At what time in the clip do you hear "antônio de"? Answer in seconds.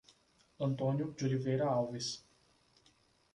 0.59-1.25